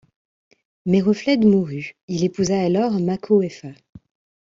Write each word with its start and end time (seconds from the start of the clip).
Méroflède 0.87 1.45
mourut, 1.45 1.95
il 2.07 2.23
épousa 2.23 2.59
alors 2.59 2.93
Marcowefa. 2.99 3.67